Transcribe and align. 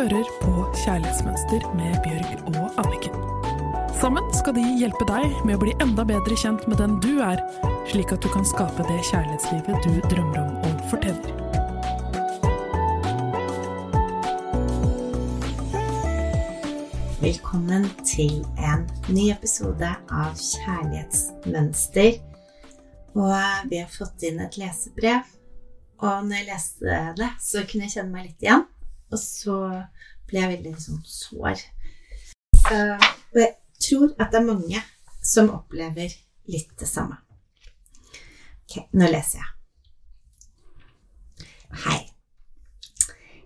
hører 0.00 0.28
på 0.40 0.52
Kjærlighetsmønster 0.80 1.64
med 1.76 1.96
Bjørg 2.04 2.54
og 2.56 2.78
Anniken. 2.80 3.16
Sammen 4.00 4.24
skal 4.32 4.54
de 4.56 4.62
hjelpe 4.80 5.04
deg 5.04 5.34
med 5.44 5.58
å 5.58 5.60
bli 5.60 5.74
enda 5.84 6.06
bedre 6.08 6.38
kjent 6.40 6.64
med 6.70 6.80
den 6.80 6.94
du 7.04 7.18
er, 7.20 7.42
slik 7.90 8.14
at 8.14 8.24
du 8.24 8.30
kan 8.32 8.46
skape 8.48 8.86
det 8.88 8.96
kjærlighetslivet 9.10 9.84
du 9.84 9.98
drømmer 10.08 10.38
om 10.40 10.56
og 10.70 10.80
fortjener. 10.88 11.36
Velkommen 17.20 17.84
til 18.00 18.40
en 18.56 18.88
ny 19.12 19.28
episode 19.36 19.92
av 20.08 20.32
Kjærlighetsmønster. 20.46 22.22
Og 23.20 23.68
vi 23.68 23.84
har 23.84 23.92
fått 24.00 24.24
inn 24.24 24.40
et 24.48 24.56
lesebrev. 24.64 25.28
Og 26.00 26.24
når 26.24 26.40
jeg 26.40 26.52
leste 26.54 27.00
det, 27.20 27.32
så 27.36 27.68
kunne 27.68 27.90
jeg 27.90 27.98
kjenne 27.98 28.14
meg 28.16 28.30
litt 28.30 28.48
igjen. 28.48 28.70
Og 29.10 29.18
så 29.18 29.56
ble 30.30 30.42
jeg 30.42 30.52
veldig 30.54 30.74
sånn 30.80 31.02
sår. 31.06 31.62
Så, 32.60 32.80
og 33.34 33.40
jeg 33.40 33.54
tror 33.82 34.12
at 34.18 34.30
det 34.30 34.40
er 34.40 34.46
mange 34.46 34.82
som 35.22 35.50
opplever 35.54 36.12
litt 36.50 36.72
det 36.78 36.88
samme. 36.88 37.18
Ok, 38.64 38.84
nå 38.94 39.08
leser 39.10 39.42
jeg. 39.42 39.50
Hei. 41.84 42.00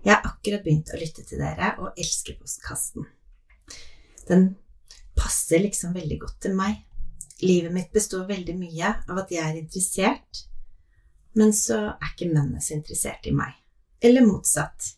Jeg 0.04 0.12
har 0.12 0.26
akkurat 0.28 0.64
begynt 0.64 0.92
å 0.92 1.00
lytte 1.00 1.24
til 1.24 1.40
dere 1.40 1.74
og 1.80 1.96
elsker 2.00 2.36
postkasten. 2.36 3.06
Den 4.28 4.50
passer 5.16 5.62
liksom 5.64 5.94
veldig 5.96 6.18
godt 6.20 6.42
til 6.44 6.56
meg. 6.58 6.82
Livet 7.44 7.72
mitt 7.72 7.92
består 7.92 8.26
veldig 8.28 8.56
mye 8.58 8.90
av 9.08 9.22
at 9.24 9.32
jeg 9.32 9.44
er 9.44 9.56
interessert, 9.58 10.44
men 11.34 11.52
så 11.56 11.80
er 11.94 12.12
ikke 12.12 12.30
mennene 12.30 12.60
så 12.62 12.76
interessert 12.76 13.26
i 13.28 13.32
meg. 13.34 13.56
Eller 14.04 14.26
motsatt. 14.26 14.92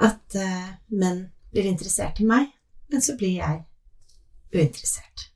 At 0.00 0.36
uh, 0.38 0.70
menn 0.88 1.26
blir 1.52 1.68
interessert 1.68 2.20
i 2.22 2.26
meg, 2.28 2.48
men 2.90 3.04
så 3.04 3.16
blir 3.18 3.36
jeg 3.40 3.64
uinteressert. 4.54 5.28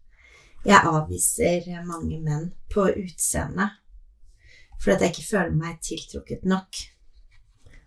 Jeg 0.64 0.80
avviser 0.88 1.66
mange 1.84 2.18
menn 2.24 2.52
på 2.72 2.86
utseendet 2.88 3.80
fordi 4.80 4.94
at 4.94 5.02
jeg 5.04 5.12
ikke 5.14 5.30
føler 5.30 5.52
meg 5.56 5.76
tiltrukket 5.80 6.42
nok. 6.48 6.80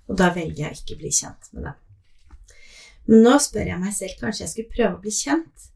Og 0.10 0.18
da 0.18 0.32
velger 0.34 0.64
jeg 0.64 0.74
å 0.74 0.78
ikke 0.80 0.96
bli 0.98 1.12
kjent 1.14 1.50
med 1.54 1.68
dem. 1.68 1.76
Men 3.08 3.24
nå 3.28 3.34
spør 3.44 3.70
jeg 3.70 3.82
meg 3.82 3.94
selv 3.94 4.22
kanskje 4.22 4.44
jeg 4.44 4.52
skulle 4.54 4.74
prøve 4.74 4.96
å 4.96 5.02
bli 5.04 5.14
kjent. 5.14 5.68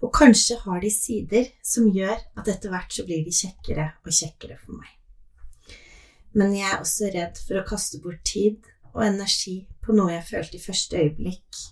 Og 0.00 0.12
kanskje 0.14 0.56
har 0.62 0.80
de 0.80 0.90
sider 0.92 1.50
som 1.64 1.90
gjør 1.92 2.16
at 2.16 2.48
etter 2.48 2.72
hvert 2.72 2.96
så 2.96 3.04
blir 3.04 3.26
de 3.26 3.34
kjekkere 3.34 3.90
og 4.04 4.12
kjekkere 4.12 4.56
for 4.62 4.78
meg. 4.78 4.90
Men 6.34 6.56
jeg 6.56 6.70
er 6.70 6.80
også 6.80 7.10
redd 7.14 7.38
for 7.44 7.60
å 7.60 7.66
kaste 7.68 8.00
bort 8.02 8.24
tid 8.26 8.72
og 8.94 9.04
energi 9.06 9.56
på 9.82 9.94
noe 9.96 10.14
jeg 10.14 10.26
følte 10.30 10.58
i 10.58 10.62
første 10.62 11.00
øyeblikk 11.00 11.64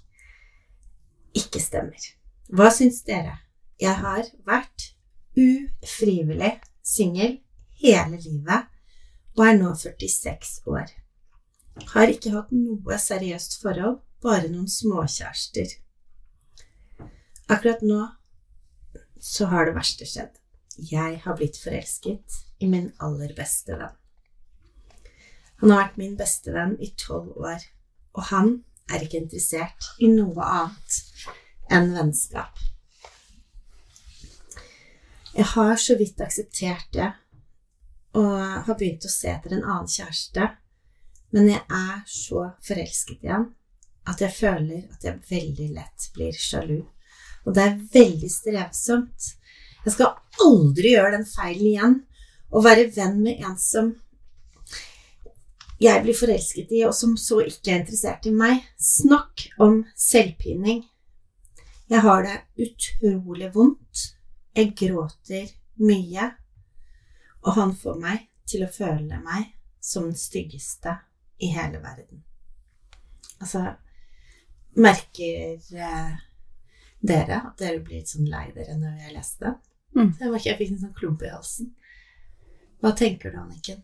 ikke 1.38 1.60
stemmer. 1.62 2.08
Hva 2.52 2.68
syns 2.74 3.00
dere? 3.06 3.38
Jeg 3.80 3.94
har 4.02 4.26
vært 4.46 4.90
ufrivillig 5.38 6.58
singel 6.84 7.38
hele 7.82 8.18
livet 8.20 8.68
og 9.38 9.46
er 9.46 9.56
nå 9.56 9.72
46 9.78 10.66
år. 10.68 10.90
Har 11.94 12.12
ikke 12.12 12.34
hatt 12.34 12.50
noe 12.52 12.98
seriøst 13.00 13.56
forhold, 13.62 14.02
bare 14.22 14.50
noen 14.52 14.68
småkjærester. 14.68 15.72
Akkurat 17.48 17.80
nå 17.82 18.02
så 19.22 19.48
har 19.48 19.66
det 19.66 19.76
verste 19.78 20.06
skjedd. 20.08 20.36
Jeg 20.76 21.22
har 21.24 21.36
blitt 21.38 21.58
forelsket 21.60 22.38
i 22.60 22.68
min 22.68 22.90
aller 23.00 23.32
beste 23.36 23.76
venn. 23.78 23.96
Han 25.62 25.70
har 25.70 25.84
vært 25.84 25.98
min 26.00 26.14
beste 26.18 26.50
venn 26.50 26.72
i 26.82 26.88
tolv 26.98 27.36
år, 27.38 27.62
og 28.18 28.24
han 28.32 28.48
er 28.90 29.04
ikke 29.04 29.20
interessert 29.22 29.92
i 30.02 30.08
noe 30.10 30.42
annet 30.42 30.96
enn 31.70 31.92
vennskap. 31.94 32.58
Jeg 35.32 35.46
har 35.54 35.78
så 35.78 35.94
vidt 36.00 36.18
akseptert 36.20 36.90
det 36.92 37.12
og 38.18 38.34
har 38.66 38.74
begynt 38.74 39.06
å 39.06 39.12
se 39.14 39.30
etter 39.30 39.54
en 39.54 39.62
annen 39.62 39.88
kjæreste, 39.88 40.50
men 41.32 41.48
jeg 41.48 41.62
er 41.62 42.02
så 42.10 42.48
forelsket 42.66 43.22
igjen 43.22 43.46
at 44.10 44.20
jeg 44.20 44.34
føler 44.34 44.90
at 44.92 45.06
jeg 45.06 45.22
veldig 45.30 45.68
lett 45.78 46.10
blir 46.16 46.34
sjalu. 46.36 46.80
Og 47.46 47.54
det 47.54 47.62
er 47.64 47.80
veldig 47.94 48.30
strevsomt. 48.34 49.30
Jeg 49.86 49.94
skal 49.94 50.18
aldri 50.42 50.96
gjøre 50.96 51.14
den 51.20 51.28
feilen 51.30 51.68
igjen 51.70 52.00
å 52.50 52.66
være 52.66 52.90
venn 52.98 53.22
med 53.22 53.46
en 53.46 53.56
som 53.62 53.94
jeg 55.82 56.02
blir 56.04 56.16
forelsket 56.16 56.72
i, 56.76 56.82
og 56.86 56.94
som 56.94 57.16
så 57.18 57.40
ikke 57.44 57.72
er 57.72 57.80
interessert 57.82 58.26
i 58.28 58.34
meg. 58.34 58.62
Snakk 58.78 59.48
om 59.62 59.82
selvpining. 59.98 60.84
Jeg 61.90 62.04
har 62.06 62.22
det 62.26 62.38
utrolig 62.66 63.50
vondt. 63.54 64.04
Jeg 64.56 64.74
gråter 64.78 65.50
mye. 65.82 66.28
Og 67.42 67.56
han 67.58 67.74
får 67.76 67.98
meg 68.00 68.28
til 68.48 68.64
å 68.64 68.70
føle 68.70 69.18
meg 69.24 69.50
som 69.82 70.06
den 70.06 70.18
styggeste 70.18 70.94
i 71.42 71.50
hele 71.52 71.82
verden. 71.82 72.22
Altså 73.42 73.72
Merker 74.78 75.58
eh, 75.58 76.12
dere 77.02 77.40
at 77.48 77.58
dere 77.60 77.82
blir 77.82 77.98
litt 78.00 78.12
sånn 78.12 78.30
lei 78.30 78.46
dere 78.54 78.78
når 78.78 79.02
jeg 79.02 79.16
leste 79.16 79.48
det? 79.48 79.54
Mm. 79.98 80.12
Jeg 80.20 80.44
jeg 80.46 80.58
fikk 80.60 80.70
en 80.70 80.84
sånn 80.86 80.94
klump 80.96 81.24
i 81.26 81.32
halsen. 81.32 81.72
Hva 82.80 82.94
tenker 82.96 83.34
du, 83.34 83.40
Anniken? 83.42 83.82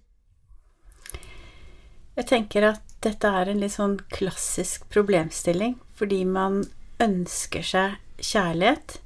Jeg 2.18 2.26
tenker 2.26 2.66
at 2.66 2.96
dette 3.04 3.30
er 3.30 3.50
en 3.50 3.60
litt 3.62 3.76
sånn 3.76 4.00
klassisk 4.10 4.88
problemstilling, 4.90 5.76
fordi 5.94 6.24
man 6.26 6.64
ønsker 7.02 7.62
seg 7.62 7.98
kjærlighet, 8.18 8.96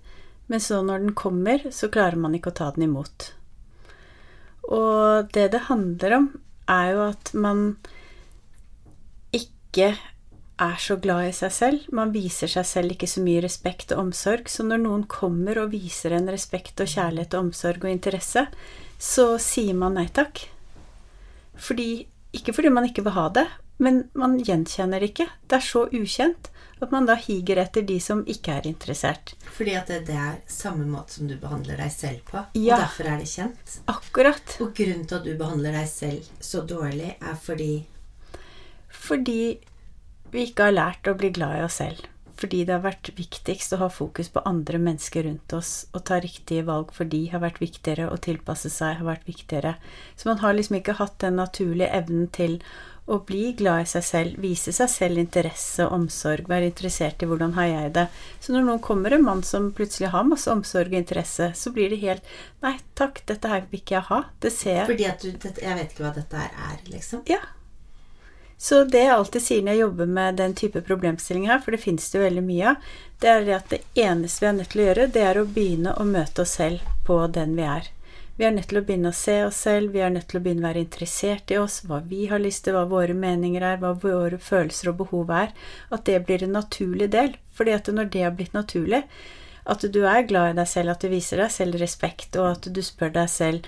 men 0.49 0.63
så 0.65 0.81
når 0.85 1.05
den 1.05 1.17
kommer, 1.17 1.67
så 1.69 1.91
klarer 1.93 2.17
man 2.21 2.33
ikke 2.37 2.55
å 2.55 2.57
ta 2.57 2.71
den 2.73 2.87
imot. 2.89 3.35
Og 4.73 5.29
det 5.37 5.51
det 5.53 5.67
handler 5.69 6.17
om, 6.17 6.31
er 6.71 6.95
jo 6.95 7.05
at 7.11 7.33
man 7.37 7.63
ikke 9.37 9.93
er 10.63 10.79
så 10.81 10.97
glad 11.03 11.29
i 11.29 11.35
seg 11.37 11.53
selv. 11.53 11.87
Man 11.93 12.13
viser 12.15 12.51
seg 12.51 12.67
selv 12.69 12.95
ikke 12.95 13.09
så 13.11 13.23
mye 13.25 13.43
respekt 13.45 13.93
og 13.93 14.07
omsorg. 14.07 14.49
Så 14.53 14.65
når 14.67 14.85
noen 14.85 15.05
kommer 15.11 15.59
og 15.63 15.73
viser 15.75 16.15
en 16.17 16.31
respekt 16.31 16.81
og 16.81 16.91
kjærlighet 16.93 17.35
og 17.37 17.49
omsorg 17.49 17.85
og 17.85 17.93
interesse, 17.93 18.47
så 19.03 19.27
sier 19.43 19.77
man 19.77 19.99
nei 19.99 20.07
takk. 20.15 20.45
Fordi, 21.59 22.07
ikke 22.33 22.55
fordi 22.57 22.71
man 22.73 22.87
ikke 22.89 23.05
vil 23.07 23.13
ha 23.17 23.27
det, 23.35 23.47
men 23.83 24.05
man 24.15 24.39
gjenkjenner 24.41 25.01
det 25.03 25.11
ikke. 25.13 25.27
Det 25.49 25.59
er 25.59 25.65
så 25.67 25.87
ukjent 25.93 26.49
at 26.83 26.91
man 26.91 27.07
da 27.07 27.15
higer 27.15 27.61
etter 27.63 27.85
de 27.87 27.99
som 28.03 28.25
ikke 28.27 28.57
er 28.59 28.67
interessert. 28.67 29.35
Fordi 29.55 29.75
at 29.79 29.87
det, 29.93 30.01
det 30.09 30.17
er 30.19 30.39
samme 30.51 30.87
måte 30.91 31.15
som 31.19 31.29
du 31.31 31.37
behandler 31.39 31.79
deg 31.79 31.93
selv 31.95 32.25
på, 32.27 32.41
Ja. 32.59 32.75
og 32.75 32.83
derfor 32.87 33.11
er 33.13 33.19
det 33.23 33.29
kjent. 33.31 33.77
Akkurat. 33.93 34.57
Og 34.65 34.73
grunnen 34.75 35.05
til 35.07 35.19
at 35.21 35.25
du 35.29 35.35
behandler 35.39 35.77
deg 35.79 35.87
selv 35.89 36.31
så 36.43 36.65
dårlig, 36.67 37.15
er 37.21 37.37
fordi 37.39 37.73
Fordi 39.03 39.59
vi 40.33 40.47
ikke 40.49 40.69
har 40.69 40.75
lært 40.77 41.09
å 41.11 41.15
bli 41.19 41.31
glad 41.35 41.59
i 41.61 41.65
oss 41.67 41.79
selv. 41.83 42.07
Fordi 42.43 42.65
det 42.67 42.75
har 42.75 42.83
vært 42.83 43.13
viktigst 43.15 43.77
å 43.77 43.85
ha 43.85 43.89
fokus 43.93 44.33
på 44.35 44.43
andre 44.49 44.81
mennesker 44.83 45.29
rundt 45.29 45.53
oss 45.55 45.73
og 45.95 46.03
ta 46.09 46.17
riktige 46.19 46.65
valg 46.67 46.91
for 46.97 47.07
de 47.07 47.29
har 47.31 47.43
vært 47.45 47.61
viktigere, 47.63 48.09
og 48.11 48.25
tilpasse 48.27 48.73
seg 48.73 48.97
har 48.99 49.07
vært 49.07 49.29
viktigere. 49.31 49.77
Så 50.19 50.27
man 50.27 50.43
har 50.43 50.57
liksom 50.59 50.81
ikke 50.81 50.99
hatt 50.99 51.21
den 51.23 51.39
naturlige 51.39 51.93
evnen 51.95 52.27
til 52.35 52.59
å 53.11 53.19
bli 53.27 53.53
glad 53.59 53.85
i 53.85 53.89
seg 53.91 54.05
selv, 54.07 54.43
vise 54.43 54.75
seg 54.75 54.91
selv 54.91 55.23
interesse 55.23 55.87
og 55.87 55.95
omsorg, 55.97 56.47
være 56.51 56.71
interessert 56.71 57.23
i 57.23 57.31
hvordan 57.31 57.55
har 57.57 57.71
jeg 57.71 57.95
det. 57.97 58.05
Så 58.43 58.55
når 58.55 58.67
noen 58.69 58.83
kommer, 58.85 59.15
en 59.15 59.27
mann 59.27 59.43
som 59.47 59.73
plutselig 59.75 60.13
har 60.15 60.27
masse 60.27 60.51
omsorg 60.51 60.95
og 60.95 61.01
interesse, 61.01 61.51
så 61.59 61.75
blir 61.75 61.91
det 61.95 62.03
helt 62.05 62.37
Nei 62.63 62.77
takk, 62.99 63.25
dette 63.27 63.51
her 63.51 63.65
vil 63.71 63.83
ikke 63.83 63.99
jeg 64.01 64.09
ha. 64.11 64.21
Det 64.43 64.53
ser 64.55 64.81
jeg. 64.83 64.87
Fordi 64.93 65.11
at 65.11 65.27
du 65.27 65.63
Jeg 65.63 65.79
vet 65.81 65.91
ikke 65.91 66.07
hva 66.07 66.15
dette 66.15 66.45
her 66.45 66.55
er, 66.71 66.79
liksom. 66.91 67.27
Ja. 67.31 67.43
Så 68.63 68.85
det 68.87 69.01
jeg 69.03 69.15
alltid 69.17 69.43
sier 69.43 69.63
når 69.65 69.75
jeg 69.75 69.83
jobber 69.83 70.11
med 70.17 70.37
den 70.39 70.53
type 70.55 70.81
problemstilling 70.87 71.49
her, 71.51 71.59
for 71.65 71.75
det 71.75 71.81
finnes 71.83 72.05
det 72.13 72.21
jo 72.21 72.27
veldig 72.29 72.45
mye 72.47 72.69
av, 72.71 72.93
det 73.23 73.31
er 73.33 73.49
at 73.57 73.73
det 73.73 73.81
eneste 73.99 74.45
vi 74.45 74.49
er 74.49 74.55
nødt 74.59 74.71
til 74.71 74.83
å 74.83 74.85
gjøre, 74.85 75.07
det 75.17 75.25
er 75.27 75.41
å 75.41 75.49
begynne 75.57 75.95
å 75.99 76.07
møte 76.07 76.45
oss 76.45 76.55
selv 76.61 76.85
på 77.07 77.17
den 77.35 77.57
vi 77.59 77.67
er. 77.67 77.89
Vi 78.39 78.47
er 78.47 78.55
nødt 78.55 78.71
til 78.71 78.79
å 78.79 78.85
begynne 78.87 79.11
å 79.11 79.19
se 79.19 79.35
oss 79.49 79.59
selv, 79.67 79.91
vi 79.97 80.05
er 80.07 80.15
nødt 80.15 80.29
til 80.31 80.39
å 80.39 80.45
begynne 80.45 80.63
å 80.63 80.69
være 80.69 80.85
interessert 80.87 81.51
i 81.51 81.59
oss, 81.59 81.81
hva 81.89 81.99
vi 82.07 82.29
har 82.31 82.41
lyst 82.43 82.63
til, 82.65 82.79
hva 82.79 82.87
våre 82.89 83.19
meninger 83.19 83.67
er, 83.67 83.83
hva 83.83 83.93
våre 83.99 84.39
følelser 84.39 84.93
og 84.93 85.01
behov 85.03 85.35
er. 85.35 85.51
At 85.91 86.07
det 86.07 86.23
blir 86.29 86.47
en 86.47 86.55
naturlig 86.57 87.11
del. 87.13 87.35
fordi 87.53 87.73
at 87.73 87.89
når 87.93 88.05
det 88.15 88.23
har 88.23 88.33
blitt 88.33 88.55
naturlig, 88.55 89.03
at 89.65 89.83
du 89.95 90.01
er 90.07 90.23
glad 90.27 90.51
i 90.51 90.59
deg 90.59 90.69
selv, 90.69 90.91
at 90.91 91.03
du 91.03 91.11
viser 91.13 91.43
deg 91.43 91.51
selv 91.51 91.83
respekt, 91.83 92.37
og 92.37 92.47
at 92.47 92.71
du 92.73 92.81
spør 92.83 93.13
deg 93.19 93.29
selv 93.29 93.67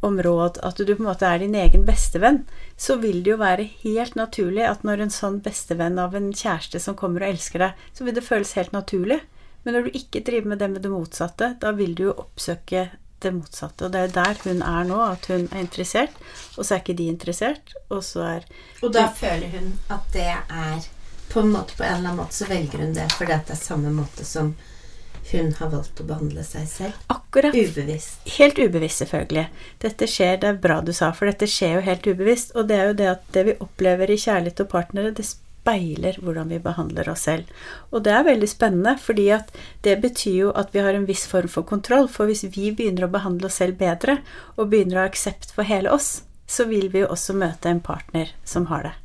om 0.00 0.22
råd, 0.22 0.58
at 0.64 0.80
du 0.80 0.94
på 0.94 1.02
en 1.02 1.10
måte 1.10 1.28
er 1.28 1.42
din 1.42 1.54
egen 1.54 1.84
bestevenn, 1.88 2.44
så 2.76 2.96
vil 3.02 3.20
det 3.24 3.34
jo 3.34 3.40
være 3.40 3.66
helt 3.82 4.16
naturlig 4.16 4.64
at 4.68 4.86
når 4.86 5.04
en 5.04 5.12
sånn 5.12 5.40
bestevenn 5.44 6.00
av 6.00 6.16
en 6.16 6.30
kjæreste 6.32 6.80
som 6.80 6.96
kommer 6.96 7.24
og 7.24 7.34
elsker 7.34 7.66
deg, 7.66 7.84
så 7.92 8.06
vil 8.06 8.16
det 8.16 8.24
føles 8.24 8.56
helt 8.56 8.72
naturlig. 8.76 9.20
Men 9.62 9.76
når 9.76 9.86
du 9.86 9.98
ikke 10.00 10.24
driver 10.24 10.54
med 10.54 10.62
det 10.62 10.70
med 10.72 10.84
det 10.86 10.92
motsatte, 10.92 11.54
da 11.60 11.74
vil 11.76 11.92
du 11.94 12.06
jo 12.08 12.16
oppsøke 12.16 12.86
det 13.20 13.32
motsatte. 13.36 13.86
Og 13.86 13.92
det 13.92 14.06
er 14.06 14.14
der 14.14 14.40
hun 14.46 14.62
er 14.64 14.88
nå, 14.88 15.02
at 15.04 15.28
hun 15.28 15.44
er 15.50 15.60
interessert, 15.60 16.16
og 16.56 16.64
så 16.64 16.74
er 16.74 16.80
ikke 16.80 16.96
de 16.96 17.10
interessert, 17.12 17.74
og 17.90 18.00
så 18.06 18.24
er 18.30 18.48
Og 18.80 18.94
da 18.96 19.10
føler 19.12 19.52
hun 19.52 19.74
at 19.92 20.08
det 20.16 20.30
er 20.32 20.88
på 21.30 21.44
en 21.44 21.52
måte 21.52 21.76
på 21.76 21.84
en 21.84 21.94
eller 21.94 22.08
annen 22.08 22.16
måte 22.24 22.40
så 22.40 22.48
velger 22.50 22.82
hun 22.82 22.94
det 22.96 23.06
fordi 23.14 23.36
det 23.46 23.54
er 23.54 23.58
samme 23.60 23.92
måte 23.94 24.24
som 24.26 24.54
hun 25.32 25.52
har 25.58 25.70
valgt 25.72 26.00
å 26.02 26.06
behandle 26.08 26.44
seg 26.46 26.66
selv. 26.70 26.96
Akkurat. 27.12 27.54
Ubevisst. 27.54 28.22
Helt 28.38 28.58
ubevisst, 28.58 29.02
selvfølgelig. 29.04 29.46
Dette 29.82 30.08
skjer, 30.10 30.40
det 30.42 30.48
er 30.50 30.64
bra 30.64 30.80
du 30.84 30.92
sa, 30.96 31.12
for 31.16 31.30
dette 31.30 31.48
skjer 31.50 31.78
jo 31.78 31.84
helt 31.86 32.08
ubevisst. 32.08 32.56
Og 32.56 32.70
det 32.70 32.78
er 32.78 32.90
jo 32.90 32.98
det 33.02 33.12
at 33.12 33.30
det 33.36 33.46
vi 33.48 33.60
opplever 33.64 34.10
i 34.10 34.18
kjærlighet 34.20 34.64
og 34.64 34.70
partnere, 34.72 35.14
det 35.16 35.26
speiler 35.28 36.16
hvordan 36.22 36.48
vi 36.50 36.60
behandler 36.62 37.10
oss 37.12 37.26
selv. 37.28 37.50
Og 37.92 38.04
det 38.06 38.14
er 38.16 38.26
veldig 38.26 38.48
spennende, 38.50 38.96
fordi 39.00 39.28
at 39.36 39.52
det 39.84 39.98
betyr 40.02 40.36
jo 40.38 40.54
at 40.56 40.74
vi 40.74 40.82
har 40.84 40.96
en 40.96 41.06
viss 41.08 41.26
form 41.30 41.50
for 41.52 41.68
kontroll. 41.68 42.08
For 42.08 42.30
hvis 42.30 42.46
vi 42.48 42.72
begynner 42.72 43.06
å 43.06 43.12
behandle 43.12 43.50
oss 43.50 43.60
selv 43.60 43.78
bedre, 43.80 44.20
og 44.56 44.72
begynner 44.72 44.98
å 44.98 45.04
ha 45.04 45.12
aksept 45.12 45.54
for 45.54 45.68
hele 45.68 45.92
oss, 45.92 46.22
så 46.50 46.66
vil 46.66 46.88
vi 46.90 47.04
jo 47.04 47.12
også 47.12 47.36
møte 47.38 47.70
en 47.70 47.82
partner 47.84 48.32
som 48.44 48.66
har 48.72 48.88
det. 48.88 48.96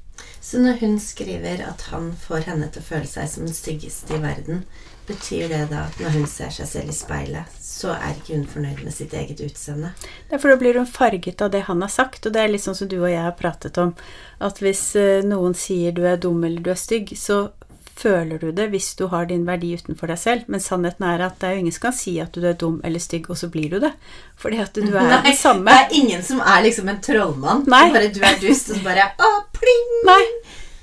Så 0.45 0.62
når 0.62 0.78
hun 0.81 1.00
skriver 1.01 1.62
at 1.66 1.88
han 1.92 2.12
får 2.21 2.45
henne 2.50 2.68
til 2.69 2.83
å 2.83 2.86
føle 2.86 3.10
seg 3.10 3.30
som 3.30 3.48
den 3.48 3.57
styggeste 3.57 4.18
i 4.18 4.21
verden, 4.21 4.63
betyr 5.07 5.50
det 5.52 5.62
da 5.72 5.86
at 5.90 6.00
når 6.02 6.16
hun 6.19 6.28
ser 6.30 6.54
seg 6.54 6.69
selv 6.69 6.92
i 6.92 6.96
speilet, 6.96 7.57
så 7.62 7.94
er 7.96 8.16
ikke 8.16 8.38
hun 8.38 8.48
fornøyd 8.50 8.84
med 8.86 8.96
sitt 8.96 9.13
eget 9.18 9.42
utseende? 9.46 9.92
Derfor 10.31 10.54
da 10.54 10.60
blir 10.62 10.80
hun 10.80 10.88
farget 10.90 11.44
av 11.46 11.52
det 11.54 11.66
han 11.69 11.84
har 11.84 11.92
sagt, 11.92 12.25
og 12.25 12.36
det 12.36 12.42
er 12.44 12.54
litt 12.54 12.66
sånn 12.66 12.78
som 12.78 12.90
du 12.92 12.98
og 13.02 13.12
jeg 13.12 13.22
har 13.22 13.36
pratet 13.40 13.78
om, 13.81 13.94
at 14.44 14.62
hvis 14.63 14.88
eh, 15.00 15.25
noen 15.28 15.57
sier 15.57 15.96
du 15.96 16.04
er 16.07 16.18
dum 16.22 16.44
eller 16.44 16.63
du 16.66 16.72
er 16.74 16.80
stygg, 16.80 17.13
så 17.19 17.48
føler 17.96 18.40
du 18.40 18.50
det 18.52 18.68
hvis 18.74 18.90
du 19.00 19.06
har 19.12 19.28
din 19.30 19.46
verdi 19.48 19.72
utenfor 19.80 20.12
deg 20.12 20.19
selv. 20.19 20.50
Men 20.52 20.63
sannheten 20.63 21.07
er 21.07 21.24
at 21.28 21.40
det 21.40 21.48
er 21.50 21.56
jo 21.56 21.63
ingen 21.63 21.75
som 21.75 21.88
kan 21.88 21.96
si 21.96 22.18
at 22.24 22.36
du 22.36 22.44
er 22.44 22.57
dum 22.60 22.81
eller 22.84 23.04
stygg, 23.04 23.30
og 23.31 23.40
så 23.40 23.50
blir 23.52 23.72
du 23.72 23.80
det. 23.84 23.94
Fordi 24.42 24.60
at 24.63 24.75
du 24.75 24.84
er 24.90 25.10
Nei, 25.13 25.22
den 25.30 25.40
samme. 25.40 25.72
Det 25.72 25.86
er 25.86 25.98
ingen 26.02 26.25
som 26.25 26.44
er 26.44 26.66
liksom 26.68 26.92
en 26.92 27.02
trollmann. 27.04 27.66
Nei. 27.72 27.88
Bare 27.96 28.12
du 28.12 28.22
er 28.24 28.38
dust, 28.42 28.72
og 28.72 28.80
så 28.80 28.86
bare 28.86 29.10
Å, 29.16 29.34
pling! 29.56 29.98
Nei. 30.10 30.22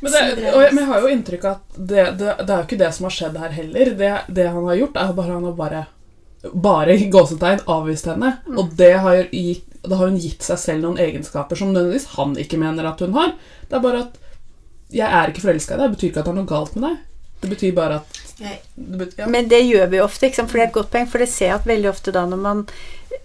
Men, 0.02 0.12
det, 0.12 0.50
og 0.50 0.62
jeg, 0.64 0.74
men 0.74 0.82
jeg 0.82 0.90
har 0.90 1.04
jo 1.04 1.10
inntrykk 1.14 1.44
av 1.46 1.58
at 1.58 1.76
det, 1.78 2.04
det, 2.18 2.30
det 2.42 2.50
er 2.50 2.56
jo 2.56 2.66
ikke 2.66 2.78
det 2.80 2.92
som 2.96 3.06
har 3.06 3.14
skjedd 3.14 3.36
her 3.38 3.52
heller. 3.54 3.90
Det, 3.98 4.12
det 4.34 4.46
han 4.50 4.64
har 4.66 4.80
gjort, 4.80 4.96
er 4.98 5.12
bare 5.18 5.36
han 5.36 5.46
har 5.46 5.58
bare 5.58 5.82
bare 6.50 6.96
gåsetegn 7.10 7.62
avvist 7.70 8.08
henne. 8.10 8.32
Og 8.56 8.72
det 8.78 8.92
har, 9.04 9.20
gitt, 9.30 9.66
da 9.86 10.00
har 10.00 10.10
hun 10.10 10.18
gitt 10.20 10.42
seg 10.42 10.58
selv 10.58 10.86
noen 10.86 11.00
egenskaper 11.02 11.58
som 11.58 11.70
nødvendigvis 11.70 12.12
han 12.16 12.34
ikke 12.40 12.58
mener 12.60 12.88
at 12.90 13.02
hun 13.04 13.14
har. 13.14 13.36
Det 13.68 13.78
er 13.78 13.84
bare 13.84 14.04
at 14.08 14.18
'jeg 14.92 15.08
er 15.08 15.30
ikke 15.30 15.46
forelska 15.46 15.74
i 15.74 15.78
deg'. 15.78 15.88
Det 15.88 15.96
betyr 15.96 16.08
ikke 16.08 16.20
at 16.20 16.26
det 16.26 16.32
er 16.32 16.40
noe 16.40 16.50
galt 16.50 16.74
med 16.76 16.88
deg. 16.88 16.96
Det 17.42 17.50
betyr 17.50 17.72
bare 17.74 18.00
at 18.00 18.18
det 18.74 18.98
betyr, 18.98 19.22
ja. 19.24 19.28
Men 19.30 19.48
det 19.50 19.60
gjør 19.66 19.86
vi 19.90 20.00
ofte, 20.00 20.26
ikke 20.26 20.40
sant? 20.40 20.50
for 20.50 20.58
det 20.58 20.64
er 20.64 20.70
et 20.70 20.76
godt 20.76 20.90
poeng. 20.92 21.08
For 21.10 21.22
det 21.22 21.30
ser 21.30 21.50
jeg 21.50 21.60
at 21.60 21.66
veldig 21.68 21.88
ofte 21.90 22.14
da 22.14 22.22
når 22.30 22.40
man 22.42 22.66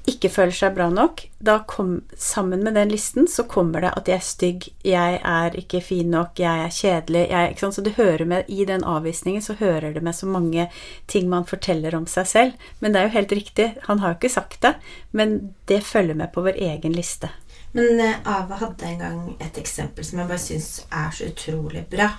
ikke 0.07 0.29
føler 0.31 0.55
seg 0.55 0.75
bra 0.75 0.87
nok, 0.91 1.21
da 1.43 1.57
kom, 1.67 2.01
sammen 2.17 2.63
med 2.63 2.77
den 2.79 2.91
listen 2.91 3.27
så 3.29 3.43
kommer 3.49 3.83
det 3.83 3.91
at 3.99 4.09
jeg 4.09 4.17
er 4.17 4.25
stygg, 4.25 4.67
jeg 4.87 5.19
er 5.19 5.57
ikke 5.59 5.81
fin 5.83 6.09
nok, 6.11 6.39
jeg 6.39 6.63
er 6.63 6.73
kjedelig 6.73 7.23
jeg, 7.27 7.51
ikke 7.51 7.65
sant? 7.65 7.77
Så 7.77 7.83
det 7.85 7.95
hører 7.99 8.25
med, 8.29 8.47
I 8.47 8.65
den 8.67 8.85
avvisningen 8.87 9.43
så 9.43 9.57
hører 9.59 9.93
det 9.95 10.03
med 10.03 10.15
så 10.15 10.29
mange 10.31 10.69
ting 11.11 11.27
man 11.31 11.47
forteller 11.47 11.95
om 11.95 12.07
seg 12.09 12.29
selv. 12.29 12.69
Men 12.79 12.93
det 12.93 13.01
er 13.01 13.09
jo 13.09 13.15
helt 13.17 13.35
riktig, 13.35 13.67
han 13.87 14.03
har 14.03 14.13
jo 14.13 14.19
ikke 14.21 14.35
sagt 14.37 14.61
det, 14.63 14.77
men 15.11 15.37
det 15.67 15.83
følger 15.83 16.17
med 16.17 16.31
på 16.33 16.45
vår 16.47 16.59
egen 16.71 16.95
liste. 16.95 17.31
Men 17.75 17.99
eh, 17.99 18.21
Ava 18.25 18.57
hadde 18.63 18.87
en 18.87 19.01
gang 19.01 19.23
et 19.43 19.59
eksempel 19.59 20.07
som 20.07 20.21
jeg 20.21 20.31
bare 20.31 20.41
syns 20.41 20.71
er 20.87 21.11
så 21.13 21.27
utrolig 21.27 21.83
bra. 21.91 22.13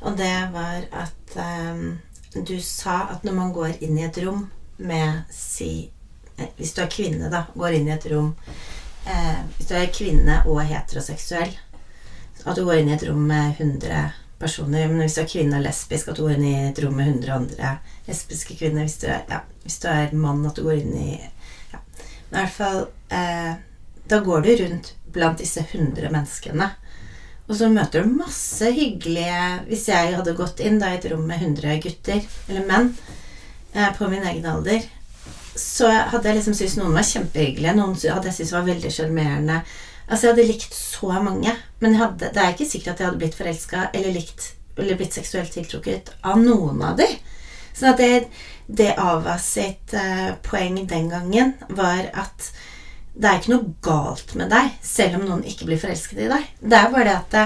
Og 0.00 0.16
det 0.16 0.34
var 0.52 0.86
at 0.96 1.36
um, 1.36 1.98
du 2.34 2.60
sa 2.62 3.02
at 3.12 3.24
når 3.26 3.36
man 3.36 3.52
går 3.52 3.80
inn 3.84 3.98
i 3.98 4.06
et 4.06 4.18
rom 4.24 4.46
med 4.80 5.22
si 5.34 5.90
eh, 6.36 6.48
Hvis 6.56 6.72
du 6.74 6.82
er 6.82 6.92
kvinne, 6.92 7.28
da, 7.32 7.44
går 7.54 7.76
inn 7.76 7.88
i 7.90 7.94
et 7.96 8.06
rom 8.12 8.30
eh, 9.04 9.42
Hvis 9.56 9.68
du 9.68 9.74
er 9.76 9.92
kvinne 9.92 10.40
og 10.46 10.62
heteroseksuell, 10.64 11.52
at 12.44 12.56
du 12.56 12.64
går 12.64 12.80
inn 12.80 12.88
i 12.88 12.96
et 12.96 13.04
rom 13.04 13.26
med 13.28 13.58
100 13.58 14.12
personer. 14.40 14.88
Men 14.88 15.04
hvis 15.04 15.18
du 15.18 15.22
er 15.22 15.28
kvinne 15.28 15.58
og 15.58 15.66
lesbisk, 15.66 16.08
at 16.08 16.16
du 16.16 16.24
går 16.24 16.38
inn 16.38 16.46
i 16.48 16.54
et 16.70 16.80
rom 16.80 16.96
med 16.96 17.10
100 17.12 17.34
andre 17.34 17.74
lesbiske 18.06 18.56
kvinner. 18.56 18.86
Hvis 18.86 19.00
du 19.02 19.08
er, 19.12 19.26
ja, 19.28 19.42
hvis 19.64 19.80
du 19.82 19.88
er 19.92 20.14
mann, 20.16 20.46
at 20.48 20.56
du 20.56 20.64
går 20.64 20.80
inn 20.80 20.94
i 20.96 21.10
ja. 21.18 21.82
Men 22.30 22.38
i 22.38 22.44
hvert 22.44 22.56
fall 22.56 22.80
eh, 23.12 23.52
Da 24.10 24.18
går 24.24 24.46
du 24.46 24.54
rundt 24.62 24.94
blant 25.12 25.38
disse 25.38 25.60
100 25.60 26.08
menneskene. 26.10 26.70
Og 27.50 27.56
så 27.58 27.66
møter 27.72 28.04
du 28.06 28.12
masse 28.14 28.68
hyggelige 28.70 29.40
Hvis 29.66 29.88
jeg 29.90 30.14
hadde 30.14 30.36
gått 30.38 30.60
inn 30.62 30.78
da 30.78 30.92
i 30.92 31.00
et 31.00 31.08
rom 31.10 31.24
med 31.26 31.42
100 31.42 31.80
gutter, 31.82 32.22
eller 32.48 32.66
menn, 32.68 32.92
eh, 33.74 33.90
på 33.96 34.06
min 34.10 34.22
egen 34.22 34.46
alder, 34.46 34.84
så 35.58 35.90
hadde 35.90 36.30
jeg 36.30 36.38
liksom 36.38 36.54
syntes 36.54 36.76
noen 36.78 36.94
var 36.94 37.06
kjempehyggelige. 37.08 37.74
Noen 37.76 37.96
hadde 37.98 38.30
jeg 38.30 38.36
syntes 38.38 38.54
var 38.54 38.68
veldig 38.68 38.92
sjarmerende. 38.94 39.58
Altså, 40.06 40.26
jeg 40.26 40.32
hadde 40.34 40.46
likt 40.46 40.76
så 40.78 41.10
mange. 41.24 41.56
Men 41.82 41.98
hadde, 41.98 42.30
det 42.30 42.40
er 42.42 42.54
ikke 42.54 42.70
sikkert 42.70 42.94
at 42.94 43.02
jeg 43.02 43.10
hadde 43.10 43.20
blitt 43.24 43.36
forelska 43.38 43.88
eller, 43.98 44.14
likt- 44.14 44.52
eller 44.78 44.98
blitt 45.00 45.18
seksuelt 45.18 45.52
tiltrukket 45.54 46.14
av 46.22 46.38
noen 46.40 46.80
av 46.86 46.96
de. 47.02 47.08
Sånn 47.74 47.92
at 47.92 48.00
det, 48.00 48.24
det 48.66 48.92
Ava 48.98 49.36
sitt 49.42 49.94
eh, 49.98 50.32
poeng 50.46 50.80
den 50.86 51.10
gangen 51.10 51.54
var 51.68 52.06
at 52.14 52.50
det 53.20 53.28
er 53.28 53.40
ikke 53.40 53.52
noe 53.52 53.74
galt 53.84 54.32
med 54.38 54.48
deg, 54.52 54.70
selv 54.86 55.18
om 55.18 55.26
noen 55.28 55.44
ikke 55.48 55.68
blir 55.68 55.80
forelsket 55.80 56.24
i 56.24 56.30
deg. 56.30 56.46
Det 56.60 56.78
er 56.78 56.94
bare 56.94 57.06
det 57.08 57.16
at 57.18 57.34
det, 57.34 57.44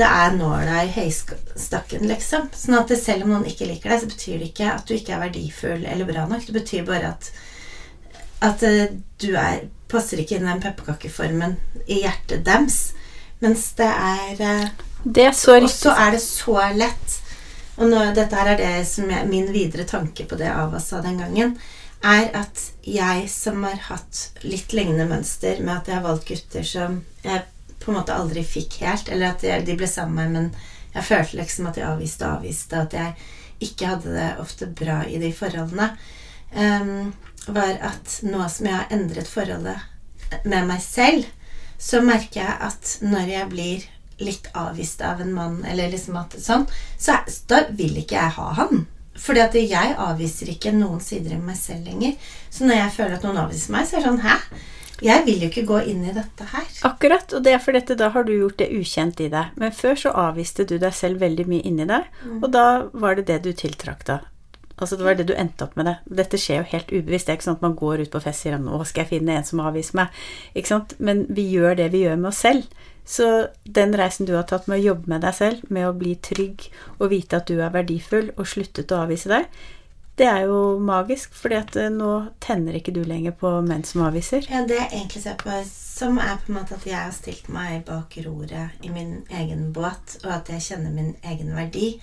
det 0.00 0.08
er 0.08 0.36
nåla 0.38 0.84
i 0.86 0.92
høystakken, 0.94 2.06
liksom. 2.08 2.48
Sånn 2.56 2.78
at 2.78 2.92
det, 2.92 3.00
selv 3.02 3.26
om 3.26 3.34
noen 3.34 3.48
ikke 3.50 3.68
liker 3.68 3.92
deg, 3.92 4.02
så 4.02 4.10
betyr 4.10 4.40
det 4.40 4.50
ikke 4.52 4.72
at 4.72 4.88
du 4.88 4.94
ikke 4.96 5.16
er 5.16 5.24
verdifull 5.26 5.84
eller 5.84 6.08
bra 6.08 6.24
nok. 6.30 6.46
Det 6.46 6.56
betyr 6.56 6.88
bare 6.88 7.14
at 7.14 7.32
at 8.40 8.62
eh, 8.64 8.94
du 9.20 9.34
er 9.36 9.66
passer 9.90 10.20
ikke 10.22 10.38
inn 10.38 10.46
i 10.46 10.52
den 10.52 10.62
pepperkakeformen 10.62 11.56
i 11.90 12.02
hjertet 12.04 12.44
dems. 12.46 12.78
Mens 13.42 13.70
det 13.78 13.88
er 13.88 14.44
eh, 14.44 14.68
Det 15.02 15.26
er 15.30 15.34
så 15.36 15.56
Og 15.58 15.70
så 15.72 15.92
er 15.96 16.14
det 16.14 16.22
så 16.22 16.56
lett. 16.76 17.18
Og 17.80 17.88
nå, 17.88 18.00
dette 18.14 18.36
her 18.36 18.52
er 18.52 18.58
det 18.60 18.86
som 18.88 19.08
er 19.10 19.28
min 19.28 19.48
videre 19.52 19.86
tanke 19.88 20.26
på 20.28 20.36
det 20.36 20.50
Ava 20.52 20.80
sa 20.80 21.00
den 21.00 21.18
gangen, 21.18 21.54
er 22.00 22.30
at 22.36 22.62
jeg 22.86 23.26
som 23.28 23.64
har 23.66 23.80
hatt 23.90 24.30
litt 24.42 24.72
lignende 24.72 25.08
mønster 25.10 25.60
med 25.60 25.74
at 25.74 25.90
jeg 25.90 25.98
har 25.98 26.06
valgt 26.06 26.28
gutter 26.30 26.64
som 26.66 27.02
jeg 27.24 27.44
på 27.80 27.90
en 27.92 27.98
måte 27.98 28.16
aldri 28.16 28.44
fikk 28.44 28.80
helt, 28.84 29.08
eller 29.08 29.34
at 29.34 29.66
de 29.66 29.76
ble 29.76 29.88
sammen 29.88 30.16
med 30.16 30.32
meg, 30.32 30.50
men 30.50 30.94
jeg 30.94 31.06
følte 31.06 31.38
liksom 31.38 31.68
at 31.70 31.78
jeg 31.78 31.88
avviste 31.88 32.26
og 32.26 32.40
avviste, 32.40 32.80
at 32.80 32.96
jeg 32.96 33.14
ikke 33.70 33.92
hadde 33.92 34.14
det 34.16 34.28
ofte 34.42 34.68
bra 34.80 35.02
i 35.08 35.20
de 35.20 35.30
forholdene, 35.36 35.90
um, 36.56 37.12
var 37.46 37.76
at 37.92 38.18
nå 38.26 38.48
som 38.52 38.68
jeg 38.68 38.76
har 38.76 38.92
endret 38.94 39.30
forholdet 39.30 40.44
med 40.44 40.68
meg 40.68 40.82
selv, 40.84 41.28
så 41.80 42.02
merker 42.04 42.42
jeg 42.42 42.56
at 42.68 42.96
når 43.04 43.32
jeg 43.32 43.50
blir 43.54 43.88
litt 44.20 44.50
avvist 44.52 45.00
av 45.04 45.22
en 45.24 45.32
mann, 45.32 45.60
eller 45.64 45.92
liksom 45.92 46.18
at 46.20 46.36
sånn, 46.40 46.66
så 47.00 47.22
da 47.48 47.64
vil 47.72 47.96
ikke 48.02 48.18
jeg 48.18 48.36
ha 48.36 48.48
han. 48.58 48.84
Fordi 49.18 49.42
at 49.42 49.56
jeg 49.58 49.94
avviser 49.98 50.52
ikke 50.52 50.72
noen 50.74 51.00
sider 51.02 51.34
i 51.36 51.40
meg 51.40 51.58
selv 51.58 51.88
lenger. 51.88 52.14
Så 52.50 52.66
når 52.68 52.78
jeg 52.84 52.92
føler 52.98 53.16
at 53.16 53.24
noen 53.26 53.40
avviser 53.42 53.74
meg, 53.74 53.88
så 53.88 53.98
er 53.98 54.04
det 54.04 54.10
sånn 54.10 54.22
Hæ? 54.24 54.36
Jeg 55.00 55.24
vil 55.24 55.40
jo 55.40 55.48
ikke 55.48 55.64
gå 55.64 55.78
inn 55.88 56.02
i 56.04 56.12
dette 56.12 56.44
her. 56.52 56.66
Akkurat, 56.84 57.32
og 57.32 57.44
det 57.44 57.54
er 57.56 57.62
for 57.64 57.72
dette, 57.76 57.96
da 57.96 58.10
har 58.12 58.26
du 58.28 58.34
gjort 58.34 58.58
det 58.60 58.68
ukjent 58.76 59.22
i 59.24 59.30
deg. 59.32 59.54
Men 59.56 59.72
før 59.72 59.96
så 59.96 60.12
avviste 60.26 60.66
du 60.68 60.76
deg 60.82 60.92
selv 60.96 61.24
veldig 61.24 61.46
mye 61.48 61.64
inni 61.64 61.86
deg, 61.88 62.10
og 62.36 62.50
da 62.52 62.66
var 62.92 63.16
det 63.16 63.24
det 63.30 63.38
du 63.46 63.54
tiltrakk 63.56 64.04
deg. 64.10 64.26
Altså 64.80 64.96
det 64.96 65.04
var 65.04 65.18
det 65.18 65.28
du 65.28 65.34
endte 65.36 65.66
opp 65.66 65.76
med 65.76 65.86
det. 65.86 65.96
Dette 66.22 66.40
skjer 66.40 66.62
jo 66.62 66.70
helt 66.72 66.92
ubevisst. 66.92 67.28
Det 67.28 67.34
er 67.34 67.38
ikke 67.38 67.48
sånn 67.50 67.58
at 67.60 67.66
man 67.66 67.76
går 67.78 68.04
ut 68.04 68.12
på 68.12 68.22
fest 68.24 68.40
og 68.40 68.42
sier 68.42 68.58
'nå 68.58 68.84
skal 68.88 69.04
jeg 69.04 69.12
finne 69.14 69.36
en 69.36 69.44
som 69.44 69.60
avviser 69.60 69.98
meg'. 70.00 70.22
Ikke 70.54 70.72
sant? 70.72 70.94
Men 70.98 71.26
vi 71.28 71.50
gjør 71.52 71.76
det 71.76 71.92
vi 71.92 72.04
gjør 72.06 72.16
med 72.16 72.32
oss 72.32 72.40
selv. 72.46 72.64
Så 73.04 73.48
den 73.64 73.96
reisen 73.98 74.26
du 74.26 74.36
har 74.36 74.46
tatt 74.46 74.68
med 74.68 74.78
å 74.78 74.84
jobbe 74.84 75.10
med 75.10 75.24
deg 75.26 75.34
selv, 75.34 75.64
med 75.68 75.88
å 75.88 75.96
bli 75.96 76.14
trygg 76.14 76.70
og 76.98 77.10
vite 77.10 77.36
at 77.36 77.48
du 77.50 77.60
er 77.60 77.72
verdifull, 77.74 78.30
og 78.36 78.46
sluttet 78.46 78.92
å 78.92 79.02
avvise 79.02 79.28
deg, 79.28 79.48
det 80.20 80.28
er 80.28 80.40
jo 80.44 80.78
magisk, 80.84 81.32
fordi 81.34 81.56
at 81.56 81.76
eh, 81.80 81.88
nå 81.88 82.10
tenner 82.44 82.76
ikke 82.76 82.92
du 82.92 83.00
lenger 83.08 83.32
på 83.40 83.50
menn 83.64 83.86
som 83.88 84.04
avviser. 84.04 84.44
Ja, 84.50 84.66
det 84.68 84.76
jeg 84.76 84.90
egentlig 84.92 85.22
ser 85.24 85.38
på, 85.40 85.54
som 85.66 86.18
er 86.20 86.36
på 86.42 86.52
en 86.52 86.58
måte 86.58 86.76
at 86.76 86.84
jeg 86.86 86.98
har 86.98 87.14
stilt 87.16 87.48
meg 87.52 87.86
bak 87.88 88.18
roret 88.26 88.84
i 88.84 88.92
min 88.92 89.22
egen 89.40 89.70
båt, 89.72 90.18
og 90.24 90.34
at 90.34 90.52
jeg 90.52 90.66
kjenner 90.66 90.92
min 90.92 91.14
egen 91.24 91.54
verdi. 91.56 91.94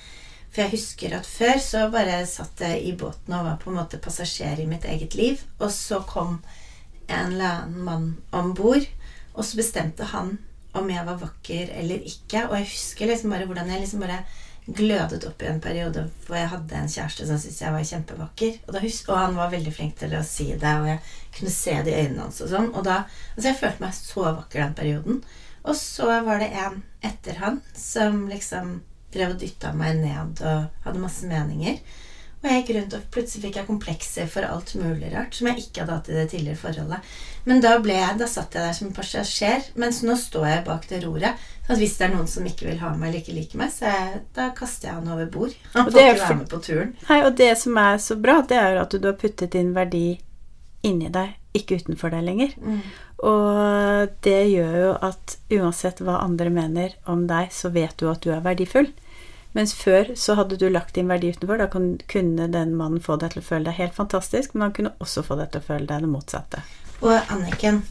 For 0.57 0.65
jeg 0.65 0.73
husker 0.73 1.13
at 1.13 1.27
før 1.29 1.59
så 1.61 1.79
bare 1.93 2.15
satt 2.25 2.63
jeg 2.65 2.79
i 2.89 2.95
båten 2.97 3.35
og 3.37 3.43
var 3.45 3.59
på 3.61 3.69
en 3.69 3.75
måte 3.77 3.99
passasjer 4.01 4.63
i 4.63 4.65
mitt 4.65 4.87
eget 4.89 5.13
liv. 5.13 5.43
Og 5.61 5.69
så 5.69 5.99
kom 6.09 6.39
en 7.05 7.35
eller 7.35 7.59
annen 7.59 7.83
mann 7.85 8.07
om 8.33 8.55
bord, 8.57 8.87
og 9.35 9.45
så 9.45 9.59
bestemte 9.59 10.07
han 10.15 10.39
om 10.73 10.89
jeg 10.89 11.05
var 11.05 11.21
vakker 11.21 11.69
eller 11.77 12.09
ikke. 12.09 12.47
Og 12.47 12.57
jeg 12.57 12.71
husker 12.71 13.11
liksom 13.11 13.35
bare 13.35 13.45
hvordan 13.45 13.69
jeg 13.69 13.83
liksom 13.83 14.01
bare 14.07 14.17
glødet 14.81 15.29
opp 15.29 15.45
i 15.45 15.51
en 15.51 15.61
periode 15.61 16.07
hvor 16.25 16.41
jeg 16.41 16.49
hadde 16.55 16.81
en 16.81 16.91
kjæreste 16.95 17.29
som 17.29 17.37
syntes 17.37 17.61
jeg 17.61 17.77
var 17.77 17.87
kjempevakker. 17.93 18.59
Og, 18.65 18.81
og 18.81 19.15
han 19.27 19.37
var 19.43 19.53
veldig 19.53 19.77
flink 19.77 19.95
til 20.01 20.17
å 20.17 20.25
si 20.25 20.49
det, 20.57 20.73
og 20.73 20.89
jeg 20.89 20.99
kunne 21.37 21.53
se 21.53 21.79
det 21.85 21.93
i 21.93 22.01
øynene 22.01 22.25
hans 22.25 22.41
og 22.41 22.53
sånn. 22.57 22.73
Og 22.73 22.81
da, 22.89 23.03
altså 23.35 23.51
jeg 23.51 23.61
følte 23.61 23.85
meg 23.85 24.01
så 24.01 24.25
vakker 24.25 24.65
den 24.65 24.77
perioden. 24.81 25.23
Og 25.69 25.77
så 25.77 26.09
var 26.25 26.41
det 26.41 26.49
en 26.65 26.81
etter 27.05 27.43
han 27.45 27.61
som 27.77 28.23
liksom 28.25 28.79
drev 29.13 29.35
og 29.35 29.39
dytta 29.41 29.73
meg 29.77 30.01
ned 30.01 30.43
og 30.43 30.83
hadde 30.85 31.01
masse 31.01 31.29
meninger. 31.29 31.79
Og 32.37 32.45
jeg 32.45 32.61
gikk 32.61 32.75
rundt 32.75 32.93
og 32.93 33.05
plutselig 33.13 33.47
fikk 33.47 33.55
jeg 33.57 33.67
komplekser 33.67 34.27
for 34.29 34.45
alt 34.45 34.75
mulig 34.77 35.09
rart 35.09 35.33
som 35.33 35.47
jeg 35.49 35.63
ikke 35.63 35.81
hadde 35.81 35.95
hatt 35.95 36.09
i 36.11 36.17
det 36.19 36.25
tidligere 36.31 36.59
forholdet. 36.61 37.15
Men 37.49 37.63
da, 37.63 37.71
ble 37.81 37.95
jeg, 37.97 38.19
da 38.19 38.27
satt 38.29 38.53
jeg 38.53 38.67
der 38.67 38.75
som 38.77 38.91
passasjer, 38.93 39.65
mens 39.81 40.03
nå 40.05 40.13
står 40.21 40.45
jeg 40.51 40.65
bak 40.67 40.85
det 40.91 41.01
roret. 41.05 41.47
Så 41.65 41.79
hvis 41.79 41.97
det 41.97 42.05
er 42.07 42.13
noen 42.13 42.29
som 42.29 42.45
ikke 42.47 42.69
vil 42.69 42.77
ha 42.83 42.93
meg 42.93 43.09
eller 43.09 43.23
ikke 43.23 43.35
liker 43.39 43.63
meg, 43.63 43.73
så 43.73 43.89
jeg, 43.89 44.21
da 44.37 44.51
kaster 44.55 44.91
jeg 44.91 44.99
han 44.99 45.09
over 45.15 45.31
bord. 45.33 45.57
Han 45.73 45.89
får 45.89 45.97
ikke 46.03 46.21
være 46.21 46.37
med 46.43 46.49
på 46.53 46.61
turen. 46.69 46.93
Nei, 47.09 47.19
og 47.25 47.33
det 47.41 47.49
som 47.63 47.81
er 47.81 47.99
så 48.05 48.19
bra, 48.21 48.37
det 48.47 48.61
er 48.61 48.77
jo 48.77 48.85
at 48.85 48.95
du 48.95 49.09
har 49.09 49.17
puttet 49.17 49.57
din 49.57 49.73
verdi 49.75 50.05
inni 50.85 51.09
deg, 51.13 51.35
ikke 51.57 51.79
utenfor 51.81 52.13
deg 52.13 52.25
lenger. 52.27 52.53
Og 53.25 54.13
det 54.25 54.39
gjør 54.51 54.77
jo 54.77 54.93
at 55.07 55.37
uansett 55.57 56.01
hva 56.05 56.19
andre 56.21 56.51
mener 56.53 56.95
om 57.09 57.25
deg, 57.29 57.51
så 57.53 57.71
vet 57.73 57.97
du 57.97 58.09
at 58.11 58.21
du 58.23 58.31
er 58.35 58.45
verdifull. 58.45 58.91
Mens 59.57 59.73
før 59.73 60.11
så 60.19 60.35
hadde 60.37 60.59
du 60.61 60.67
lagt 60.69 60.95
din 60.95 61.09
verdi 61.09 61.31
utenfor. 61.33 61.57
Da 61.57 61.69
kunne 61.71 62.49
den 62.53 62.75
mannen 62.77 63.01
få 63.01 63.17
deg 63.17 63.33
til 63.33 63.41
å 63.41 63.47
føle 63.47 63.69
deg 63.69 63.79
helt 63.79 63.95
fantastisk, 63.97 64.53
men 64.53 64.67
han 64.67 64.75
kunne 64.77 64.93
også 65.01 65.23
få 65.25 65.39
deg 65.39 65.49
til 65.53 65.63
å 65.63 65.67
føle 65.71 65.89
deg 65.89 66.05
det 66.05 66.11
motsatte. 66.11 66.61
Og 67.01 67.17
Anniken, 67.33 67.81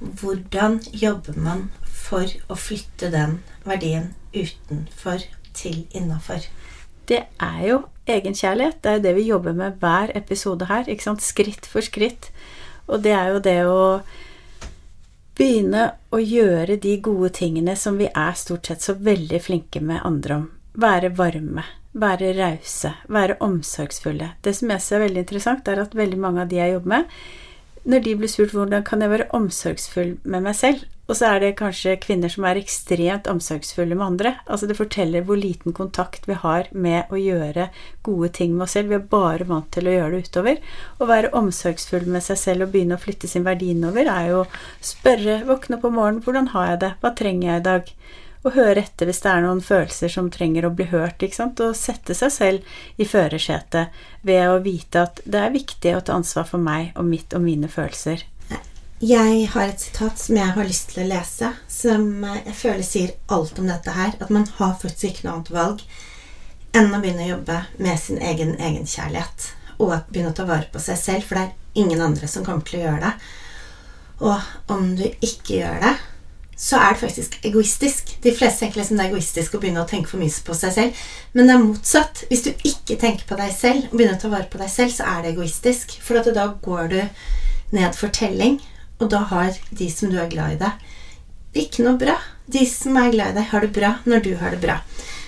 hvordan 0.00 0.80
jobber 0.92 1.38
man 1.40 1.70
for 1.84 2.28
å 2.52 2.58
flytte 2.58 3.08
den 3.14 3.38
verdien 3.64 4.12
utenfor 4.34 5.24
til 5.56 5.84
innafor? 5.96 6.44
Det 7.08 7.22
er 7.42 7.62
jo 7.68 7.80
egenkjærlighet. 8.10 8.80
Det 8.82 8.90
er 8.90 8.98
jo 8.98 9.04
det 9.06 9.14
vi 9.16 9.28
jobber 9.28 9.56
med 9.56 9.80
hver 9.80 10.12
episode 10.16 10.68
her. 10.70 10.88
ikke 10.88 11.02
sant? 11.02 11.22
Skritt 11.22 11.66
for 11.66 11.84
skritt. 11.84 12.30
Og 12.86 13.02
det 13.04 13.14
er 13.16 13.32
jo 13.32 13.42
det 13.44 13.58
å 13.66 13.84
begynne 15.34 15.86
å 16.14 16.20
gjøre 16.22 16.76
de 16.80 16.98
gode 17.02 17.32
tingene 17.34 17.74
som 17.76 17.96
vi 17.98 18.06
er 18.06 18.36
stort 18.38 18.68
sett 18.70 18.84
så 18.84 18.94
veldig 18.94 19.40
flinke 19.42 19.80
med 19.82 20.04
andre 20.04 20.36
om. 20.42 20.44
Være 20.78 21.10
varme, 21.16 21.64
være 21.92 22.32
rause, 22.38 22.92
være 23.08 23.38
omsorgsfulle. 23.42 24.34
Det 24.42 24.54
som 24.58 24.70
jeg 24.70 24.82
ser 24.82 25.00
er 25.00 25.06
veldig 25.08 25.24
interessant, 25.24 25.68
er 25.68 25.82
at 25.82 25.96
veldig 25.96 26.20
mange 26.20 26.44
av 26.44 26.50
de 26.50 26.60
jeg 26.60 26.76
jobber 26.76 26.94
med, 26.96 27.18
når 27.84 28.04
de 28.04 28.16
blir 28.16 28.30
spurt 28.32 28.54
hvordan 28.56 28.84
kan 28.86 29.04
jeg 29.04 29.12
være 29.12 29.30
omsorgsfull 29.36 30.16
med 30.24 30.44
meg 30.46 30.56
selv, 30.56 30.84
og 31.04 31.18
så 31.18 31.34
er 31.34 31.42
det 31.42 31.56
kanskje 31.58 31.98
kvinner 32.00 32.32
som 32.32 32.46
er 32.48 32.56
ekstremt 32.56 33.26
omsorgsfulle 33.28 33.92
med 33.92 34.06
andre. 34.06 34.30
Altså 34.48 34.68
det 34.70 34.78
forteller 34.78 35.26
hvor 35.28 35.36
liten 35.36 35.76
kontakt 35.76 36.24
vi 36.24 36.36
har 36.40 36.70
med 36.72 37.12
å 37.12 37.20
gjøre 37.20 37.68
gode 38.06 38.30
ting 38.38 38.54
med 38.54 38.64
oss 38.64 38.76
selv. 38.78 38.88
Vi 38.88 38.96
er 38.96 39.04
bare 39.12 39.44
vant 39.50 39.68
til 39.74 39.90
å 39.90 39.96
gjøre 39.98 40.14
det 40.16 40.30
utover. 40.30 40.62
Å 40.96 41.08
være 41.10 41.32
omsorgsfull 41.36 42.08
med 42.08 42.24
seg 42.24 42.40
selv 42.40 42.66
og 42.66 42.72
begynne 42.72 42.96
å 42.96 43.04
flytte 43.04 43.28
sin 43.28 43.44
verdi 43.44 43.74
innover 43.74 44.08
er 44.08 44.30
jo 44.30 44.42
å 44.46 44.50
spørre, 44.80 45.42
våkne 45.44 45.76
opp 45.76 45.84
om 45.90 45.98
morgenen, 46.00 46.24
hvordan 46.24 46.54
har 46.56 46.72
jeg 46.72 46.82
det, 46.86 46.92
hva 47.04 47.12
trenger 47.20 47.50
jeg 47.50 47.60
i 47.60 47.68
dag? 47.68 47.94
Og 48.44 48.52
høre 48.52 48.82
etter 48.82 49.08
hvis 49.08 49.22
det 49.24 49.30
er 49.32 49.44
noen 49.44 49.62
følelser 49.64 50.12
som 50.12 50.28
trenger 50.32 50.66
å 50.68 50.74
bli 50.76 50.84
hørt, 50.90 51.22
ikke 51.24 51.38
sant? 51.38 51.60
og 51.64 51.76
sette 51.78 52.16
seg 52.16 52.32
selv 52.32 53.00
i 53.00 53.06
førersetet 53.08 53.94
ved 54.22 54.44
å 54.50 54.60
vite 54.64 55.06
at 55.06 55.22
det 55.24 55.40
er 55.40 55.54
viktig 55.54 55.96
å 55.96 56.04
ta 56.04 56.18
ansvar 56.18 56.48
for 56.50 56.60
meg 56.60 56.92
og 56.94 57.08
mitt 57.08 57.32
og 57.36 57.44
mine 57.46 57.70
følelser. 57.72 58.26
Jeg 59.04 59.48
har 59.52 59.68
et 59.68 59.82
sitat 59.82 60.20
som 60.20 60.36
jeg 60.38 60.52
har 60.56 60.68
lyst 60.68 60.92
til 60.92 61.02
å 61.02 61.08
lese, 61.10 61.50
som 61.68 62.06
jeg 62.24 62.54
føler 62.56 62.86
sier 62.86 63.10
alt 63.34 63.58
om 63.60 63.66
dette 63.68 63.92
her. 63.92 64.14
At 64.22 64.30
man 64.32 64.46
har 64.60 64.78
faktisk 64.80 65.08
ikke 65.10 65.26
noe 65.26 65.34
annet 65.34 65.50
valg 65.52 65.82
enn 66.74 66.94
å 66.94 67.00
begynne 67.02 67.26
å 67.26 67.32
jobbe 67.34 67.58
med 67.84 68.00
sin 68.00 68.22
egen 68.22 68.54
egenkjærlighet. 68.56 69.50
Og 69.82 69.92
begynne 70.08 70.32
å 70.32 70.38
ta 70.38 70.46
vare 70.48 70.70
på 70.72 70.80
seg 70.80 71.00
selv, 71.00 71.26
for 71.26 71.36
det 71.36 71.44
er 71.48 71.82
ingen 71.84 72.00
andre 72.04 72.30
som 72.30 72.46
kommer 72.46 72.64
til 72.64 72.80
å 72.80 72.84
gjøre 72.86 73.02
det. 73.08 73.12
Og 74.24 74.72
om 74.72 74.90
du 74.96 75.04
ikke 75.10 75.58
gjør 75.58 75.80
det, 75.82 75.94
så 76.56 76.78
er 76.78 76.94
det 76.94 77.00
faktisk 77.00 77.38
egoistisk. 77.42 78.14
De 78.22 78.32
fleste 78.34 78.62
tenker 78.62 78.80
liksom 78.80 78.98
det 78.98 79.06
er 79.06 79.12
egoistisk 79.12 79.56
å 79.56 79.60
begynne 79.62 79.82
å 79.82 79.88
tenke 79.90 80.10
for 80.10 80.22
mye 80.22 80.42
på 80.46 80.54
seg 80.58 80.74
selv. 80.76 81.00
Men 81.34 81.48
det 81.48 81.56
er 81.56 81.64
motsatt. 81.64 82.22
Hvis 82.30 82.44
du 82.46 82.52
ikke 82.54 82.98
tenker 83.00 83.26
på 83.28 83.38
deg 83.40 83.50
selv 83.54 83.88
og 83.88 83.96
begynner 83.96 84.18
å 84.18 84.22
ta 84.22 84.30
vare 84.32 84.50
på 84.50 84.60
deg 84.62 84.70
selv, 84.70 84.94
så 84.94 85.08
er 85.10 85.24
det 85.24 85.34
egoistisk. 85.34 85.96
For 86.04 86.30
da 86.34 86.46
går 86.62 86.92
du 86.92 87.00
ned 87.74 87.98
for 87.98 88.14
telling, 88.14 88.60
og 89.02 89.10
da 89.10 89.24
har 89.32 89.58
de 89.74 89.90
som 89.90 90.12
du 90.12 90.20
er 90.20 90.30
glad 90.30 90.54
i 90.54 90.62
deg, 90.62 90.86
ikke 91.64 91.86
noe 91.86 91.98
bra. 91.98 92.16
De 92.46 92.62
som 92.68 92.96
er 93.00 93.12
glad 93.14 93.34
i 93.34 93.38
deg, 93.40 93.50
har 93.50 93.66
det 93.66 93.74
bra 93.74 93.92
når 94.06 94.24
du 94.24 94.32
har 94.38 94.54
det 94.54 94.62
bra. 94.62 94.78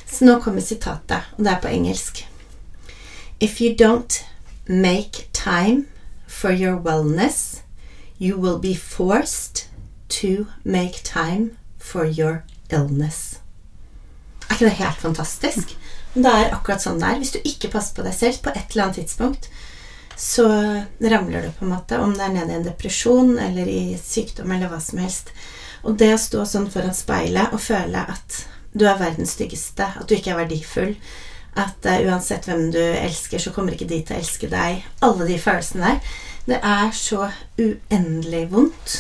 Så 0.06 0.26
nå 0.26 0.38
kommer 0.42 0.62
sitatet, 0.62 1.26
og 1.37 1.45
det 1.45 1.52
er 1.52 1.62
på 1.62 1.73
engelsk. 1.75 2.23
If 3.42 3.61
you 3.61 3.75
don't 3.75 4.23
make 4.66 5.26
time 5.33 5.87
for 6.26 6.52
your 6.52 6.76
wellness, 6.76 7.62
you 8.18 8.38
will 8.38 8.59
be 8.59 8.75
forced 8.75 9.66
to 10.09 10.47
make 10.65 11.03
time 11.05 11.57
for 11.79 12.07
your 12.07 12.43
illness. 12.73 13.41
Er 14.49 14.55
ikke 14.55 14.69
det 14.69 14.79
helt 14.81 15.03
fantastisk? 15.03 15.77
Det 16.15 16.33
er 16.33 16.55
akkurat 16.55 16.83
sånn 16.83 17.01
det 17.03 17.09
er. 17.09 17.21
Hvis 17.21 17.35
du 17.35 17.41
ikke 17.45 17.71
passer 17.73 17.97
på 17.97 18.05
deg 18.07 18.15
selv 18.17 18.41
på 18.45 18.53
et 18.55 18.73
eller 18.73 18.87
annet 18.87 19.01
tidspunkt, 19.03 19.49
så 20.17 20.47
ramler 21.01 21.45
du 21.45 21.51
på 21.53 21.67
en 21.67 21.75
måte, 21.75 21.99
om 22.01 22.15
det 22.17 22.25
er 22.25 22.33
nede 22.33 22.55
i 22.55 22.57
en 22.57 22.65
depresjon 22.65 23.37
eller 23.39 23.69
i 23.69 23.99
sykdom 24.01 24.53
eller 24.55 24.71
hva 24.73 24.81
som 24.81 25.03
helst. 25.03 25.33
Og 25.85 25.99
det 26.01 26.15
å 26.15 26.21
stå 26.21 26.47
sånn 26.49 26.71
foran 26.73 26.97
speilet 26.97 27.53
og 27.53 27.61
føle 27.61 28.01
at 28.15 28.45
du 28.77 28.87
er 28.89 29.01
verdens 29.01 29.35
styggeste, 29.37 29.85
at 29.85 30.09
du 30.09 30.17
ikke 30.17 30.33
er 30.33 30.41
verdifull, 30.41 30.95
at 31.57 31.89
uh, 31.89 32.01
uansett 32.09 32.49
hvem 32.49 32.71
du 32.73 32.81
elsker, 32.81 33.41
så 33.41 33.53
kommer 33.53 33.77
ikke 33.77 33.89
de 33.89 34.03
til 34.05 34.17
å 34.17 34.21
elske 34.21 34.49
deg, 34.53 34.83
alle 35.05 35.29
de 35.29 35.39
følelsene 35.41 35.93
der, 35.93 36.17
det 36.47 36.59
er 36.63 36.91
så 36.95 37.29
uendelig 37.59 38.43
vondt. 38.53 38.99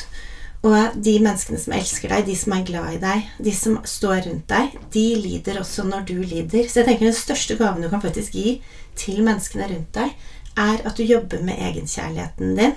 Og 0.66 0.96
de 0.98 1.12
menneskene 1.22 1.60
som 1.62 1.74
elsker 1.76 2.10
deg, 2.10 2.24
de 2.26 2.34
som 2.38 2.54
er 2.56 2.64
glad 2.66 2.96
i 2.96 3.02
deg, 3.02 3.26
de 3.46 3.52
som 3.54 3.76
står 3.86 4.24
rundt 4.26 4.48
deg, 4.50 4.72
de 4.94 5.04
lider 5.20 5.60
også 5.60 5.84
når 5.86 6.06
du 6.08 6.16
lider. 6.22 6.66
Så 6.66 6.80
jeg 6.80 6.88
tenker 6.88 7.06
den 7.06 7.14
største 7.14 7.58
gaven 7.60 7.84
du 7.84 7.90
kan 7.92 8.02
faktisk 8.02 8.34
gi 8.34 8.56
til 8.98 9.22
menneskene 9.26 9.68
rundt 9.70 9.92
deg, 9.94 10.16
er 10.56 10.82
at 10.88 10.96
du 10.96 11.04
jobber 11.04 11.44
med 11.44 11.60
egenkjærligheten 11.60 12.56
din 12.56 12.74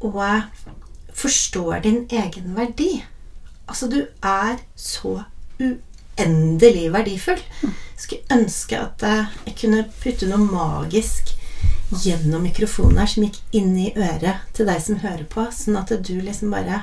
og 0.00 0.22
forstår 1.18 1.82
din 1.84 2.04
egen 2.10 2.54
verdi. 2.56 3.02
Altså, 3.68 3.88
du 3.90 4.06
er 4.24 4.58
så 4.78 5.18
uendelig 5.60 6.92
verdifull. 6.94 7.42
Jeg 7.62 8.04
skulle 8.04 8.38
ønske 8.38 8.78
at 8.78 9.04
jeg 9.46 9.56
kunne 9.60 9.84
putte 10.00 10.30
noe 10.30 10.40
magisk 10.46 11.34
gjennom 11.90 12.44
mikrofonen 12.44 13.00
her 13.00 13.10
som 13.10 13.24
gikk 13.26 13.38
inn 13.56 13.74
i 13.80 13.92
øret 13.96 14.44
til 14.56 14.68
deg 14.68 14.82
som 14.84 15.00
hører 15.02 15.24
på, 15.30 15.46
sånn 15.54 15.78
at 15.80 15.92
du 16.04 16.14
liksom 16.20 16.52
bare 16.52 16.82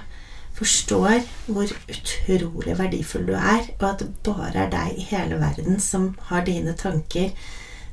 forstår 0.55 1.25
hvor 1.51 1.71
utrolig 1.91 2.77
verdifull 2.79 3.25
du 3.27 3.35
er, 3.35 3.67
og 3.79 3.89
at 3.89 4.01
det 4.01 4.09
bare 4.25 4.65
er 4.65 4.71
deg 4.71 4.95
i 4.95 5.07
hele 5.11 5.39
verden 5.41 5.81
som 5.83 6.13
har 6.29 6.45
dine 6.47 6.73
tanker, 6.79 7.35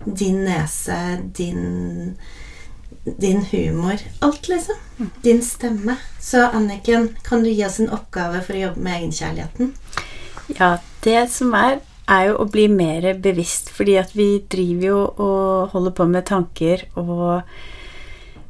din 0.06 0.44
nese, 0.46 0.98
din 1.36 2.16
din 3.02 3.44
humor. 3.50 3.98
Alt, 4.20 4.48
liksom. 4.48 4.74
Din 5.22 5.42
stemme. 5.42 5.96
Så 6.20 6.46
Anniken, 6.46 7.16
kan 7.22 7.42
du 7.42 7.50
gi 7.50 7.64
oss 7.66 7.80
en 7.80 7.90
oppgave 7.90 8.42
for 8.46 8.54
å 8.54 8.60
jobbe 8.68 8.84
med 8.84 9.00
egenkjærligheten? 9.00 9.72
Ja, 10.58 10.76
det 11.02 11.24
som 11.34 11.54
er, 11.58 11.80
er 12.10 12.28
jo 12.30 12.38
å 12.42 12.48
bli 12.50 12.66
mer 12.70 13.06
bevisst, 13.22 13.70
fordi 13.70 13.96
at 14.00 14.14
vi 14.16 14.42
driver 14.50 14.86
jo 14.86 15.00
og 15.22 15.74
holder 15.74 15.94
på 15.96 16.06
med 16.10 16.26
tanker 16.28 16.84
og 16.98 17.42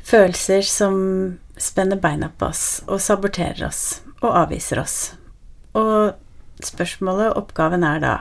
følelser 0.02 0.64
som 0.66 0.96
spenner 1.56 2.00
beina 2.00 2.30
på 2.38 2.48
oss 2.48 2.82
og 2.88 3.00
saboterer 3.02 3.66
oss 3.68 4.00
og 4.22 4.32
avviser 4.44 4.80
oss. 4.82 4.96
Og 5.78 6.14
spørsmålet, 6.62 7.36
oppgaven, 7.36 7.84
er 7.84 8.02
da 8.02 8.14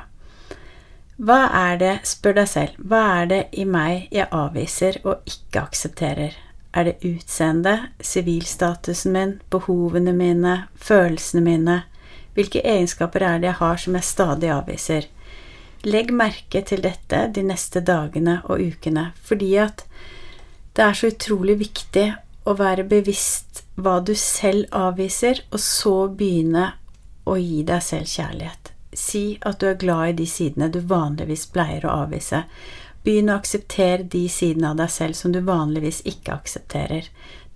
Hva 1.21 1.41
er 1.53 1.75
det, 1.77 1.95
spør 2.09 2.39
deg 2.39 2.47
selv, 2.49 2.77
hva 2.81 3.01
er 3.21 3.27
det 3.29 3.41
i 3.53 3.65
meg 3.69 4.07
jeg 4.13 4.25
avviser 4.33 4.97
og 5.03 5.27
ikke 5.29 5.67
aksepterer? 5.67 6.37
Er 6.73 6.87
det 6.87 7.03
utseendet, 7.05 7.91
sivilstatusen 7.99 9.13
min, 9.13 9.33
behovene 9.51 10.13
mine, 10.15 10.55
følelsene 10.75 11.43
mine? 11.45 11.81
Hvilke 12.33 12.63
egenskaper 12.63 13.25
er 13.27 13.41
det 13.41 13.51
jeg 13.51 13.59
har 13.59 13.81
som 13.83 13.97
jeg 13.99 14.07
stadig 14.07 14.49
avviser? 14.55 15.09
Legg 15.83 16.11
merke 16.13 16.61
til 16.61 16.83
dette 16.83 17.23
de 17.33 17.41
neste 17.45 17.81
dagene 17.81 18.41
og 18.45 18.61
ukene, 18.61 19.11
fordi 19.25 19.55
at 19.57 19.85
det 20.77 20.83
er 20.85 20.97
så 20.97 21.09
utrolig 21.09 21.57
viktig 21.59 22.05
å 22.45 22.53
være 22.57 22.85
bevisst 22.89 23.63
hva 23.81 23.97
du 24.05 24.13
selv 24.17 24.69
avviser, 24.77 25.41
og 25.51 25.59
så 25.61 25.95
begynne 26.07 26.71
å 27.25 27.37
gi 27.37 27.63
deg 27.65 27.81
selv 27.85 28.09
kjærlighet. 28.13 28.71
Si 28.93 29.39
at 29.47 29.59
du 29.61 29.67
er 29.71 29.81
glad 29.81 30.13
i 30.13 30.15
de 30.21 30.29
sidene 30.29 30.69
du 30.71 30.79
vanligvis 30.85 31.47
pleier 31.53 31.85
å 31.87 31.97
avvise. 32.05 32.43
Begynn 33.01 33.31
å 33.31 33.39
akseptere 33.39 34.05
de 34.05 34.27
sidene 34.29 34.73
av 34.73 34.81
deg 34.81 34.91
selv 34.93 35.17
som 35.17 35.33
du 35.33 35.41
vanligvis 35.45 36.03
ikke 36.05 36.35
aksepterer. 36.37 37.07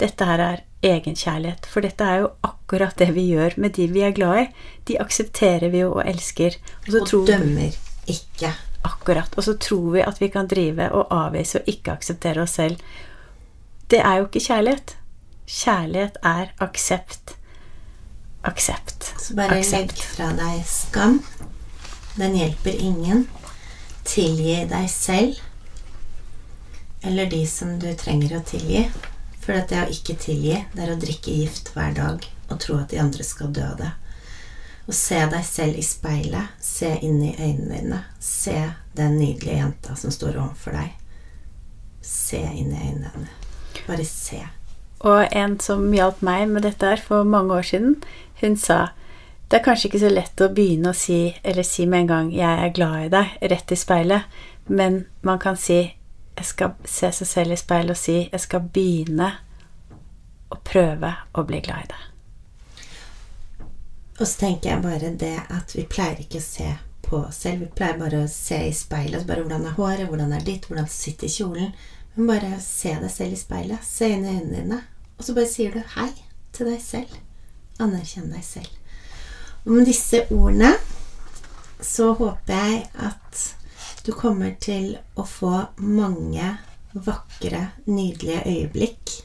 Dette 0.01 0.27
her 0.27 0.41
er 0.41 0.63
egenkjærlighet, 0.85 1.67
for 1.69 1.85
dette 1.85 2.05
er 2.05 2.23
jo 2.23 2.31
akkurat 2.45 2.97
det 2.97 3.11
vi 3.15 3.29
gjør 3.33 3.59
med 3.61 3.77
de 3.77 3.89
vi 3.91 4.05
er 4.05 4.15
glad 4.17 4.45
i. 4.45 4.47
De 4.89 5.01
aksepterer 5.01 5.69
vi 5.73 5.83
jo 5.83 5.93
og 5.97 6.07
elsker. 6.07 6.57
Og, 6.85 6.95
så 6.95 7.03
Og 7.03 7.29
dømmer 7.29 7.75
ikke. 8.11 8.53
Akkurat. 8.85 9.33
Og 9.37 9.43
så 9.43 9.55
tror 9.57 9.91
vi 9.95 10.03
at 10.05 10.21
vi 10.21 10.29
kan 10.29 10.47
drive 10.47 10.91
og 10.93 11.09
avvise 11.13 11.61
og 11.61 11.69
ikke 11.71 11.95
akseptere 11.95 12.43
oss 12.43 12.57
selv. 12.59 12.77
Det 13.89 13.99
er 14.01 14.19
jo 14.19 14.27
ikke 14.27 14.43
kjærlighet. 14.45 14.95
Kjærlighet 15.45 16.19
er 16.23 16.51
aksept. 16.61 17.35
Aksept. 18.45 19.09
Så 19.21 19.33
bare 19.37 19.61
legg 19.61 19.93
fra 19.97 20.29
deg 20.37 20.61
skam. 20.69 21.19
Den 22.15 22.37
hjelper 22.37 22.77
ingen. 22.77 23.27
Tilgi 24.05 24.65
deg 24.69 24.89
selv. 24.89 25.41
eller 27.05 27.25
de 27.29 27.43
som 27.47 27.75
du 27.79 27.91
trenger 27.93 28.37
å 28.37 28.43
tilgi. 28.45 28.87
For 29.43 29.53
det 29.69 29.77
å 29.77 29.89
ikke 29.93 30.15
tilgi, 30.17 30.55
det 30.73 30.81
er 30.81 30.93
å 30.95 30.97
drikke 30.97 31.35
gift 31.37 31.69
hver 31.75 31.93
dag 31.93 32.23
og 32.49 32.59
tro 32.63 32.79
at 32.79 32.89
de 32.89 32.97
andre 33.01 33.25
skal 33.25 33.51
dø 33.53 33.61
av 33.61 33.77
det. 33.77 33.91
Og 34.85 34.93
se 34.93 35.17
deg 35.31 35.45
selv 35.47 35.79
i 35.79 35.85
speilet, 35.85 36.51
se 36.61 36.91
inn 37.01 37.23
i 37.25 37.33
øynene 37.39 37.79
dine, 37.79 38.01
se 38.19 38.57
den 38.97 39.17
nydelige 39.17 39.57
jenta 39.57 39.95
som 39.97 40.13
står 40.13 40.37
overfor 40.37 40.77
deg. 40.77 40.91
Se 42.05 42.37
inn 42.37 42.69
i 42.69 42.83
øynene 42.83 43.09
henne. 43.15 43.31
Bare 43.87 44.05
se. 44.05 44.43
Og 45.05 45.25
en 45.31 45.57
som 45.59 45.89
hjalp 45.93 46.21
meg 46.25 46.47
med 46.49 46.65
dette 46.65 46.93
her 46.93 47.01
for 47.01 47.25
mange 47.25 47.53
år 47.53 47.65
siden, 47.65 47.97
hun 48.41 48.57
sa 48.57 48.87
det 49.51 49.59
er 49.59 49.65
kanskje 49.65 49.89
ikke 49.89 50.01
så 50.01 50.09
lett 50.09 50.41
å 50.41 50.49
begynne 50.53 50.89
å 50.89 50.97
si, 50.97 51.35
eller 51.45 51.63
si 51.63 51.85
med 51.85 51.99
en 51.99 52.07
gang 52.07 52.31
'jeg 52.33 52.65
er 52.65 52.73
glad 52.73 53.05
i 53.05 53.09
deg', 53.09 53.51
rett 53.51 53.71
i 53.71 53.75
speilet, 53.75 54.23
men 54.67 55.05
man 55.21 55.39
kan 55.39 55.55
si 55.55 55.93
jeg 56.37 56.45
skal 56.45 56.73
se 56.85 57.11
seg 57.11 57.27
selv 57.27 57.51
i 57.51 57.55
speilet 57.55 57.89
og 57.89 57.97
si 57.97 58.29
jeg 58.31 58.39
skal 58.39 58.59
begynne 58.59 59.31
å 60.51 60.57
prøve 60.63 61.13
å 61.33 61.43
bli 61.43 61.59
glad 61.59 61.85
i 61.85 61.87
deg. 61.87 62.14
Og 64.19 64.27
så 64.27 64.39
tenker 64.39 64.71
jeg 64.71 64.83
bare 64.83 65.11
det 65.19 65.35
at 65.51 65.75
vi 65.75 65.83
pleier 65.89 66.21
ikke 66.23 66.39
å 66.39 66.45
se 66.45 66.69
på 67.05 67.19
oss 67.27 67.41
selv. 67.43 67.65
Vi 67.65 67.73
pleier 67.77 67.99
bare 67.99 68.23
å 68.23 68.31
se 68.31 68.61
i 68.69 68.73
speilet. 68.75 69.25
Bare 69.27 69.43
hvordan 69.43 69.67
er 69.67 69.75
håret, 69.75 70.07
hvordan 70.09 70.33
er 70.35 70.45
ditt, 70.45 70.69
hvordan 70.69 70.87
sitter 70.91 71.31
kjolen. 71.31 71.73
Men 72.15 72.29
bare 72.29 72.59
se 72.63 72.95
deg 73.01 73.11
selv 73.11 73.35
i 73.35 73.39
speilet. 73.39 73.83
Se 73.83 74.09
inn 74.13 74.23
i 74.23 74.37
øynene 74.37 74.61
dine. 74.61 74.81
Og 75.17 75.27
så 75.27 75.35
bare 75.35 75.51
sier 75.51 75.75
du 75.75 75.83
hei 75.97 76.11
til 76.55 76.71
deg 76.71 76.79
selv. 76.83 77.11
Anerkjenn 77.83 78.31
deg 78.31 78.45
selv. 78.47 78.71
Og 79.65 79.73
med 79.73 79.89
disse 79.89 80.23
ordene 80.29 80.75
så 81.83 82.13
håper 82.15 82.55
jeg 82.55 82.83
at 83.03 83.43
du 84.05 84.13
kommer 84.15 84.53
til 84.61 84.93
å 85.17 85.25
få 85.27 85.57
mange 85.81 86.53
vakre, 86.93 87.71
nydelige 87.89 88.45
øyeblikk 88.45 89.15